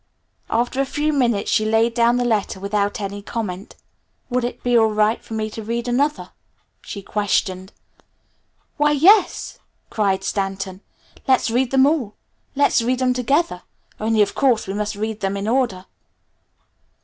[0.49, 3.75] After a few minutes she laid down the letter without any comment.
[4.31, 6.31] "Would it be all right for me to read another?"
[6.81, 7.71] she questioned.
[8.77, 9.59] "Why, yes,"
[9.91, 10.81] cried Stanton.
[11.27, 12.15] "Let's read them all.
[12.55, 13.61] Let's read them together.
[13.99, 15.85] Only, of course, we must read them in order."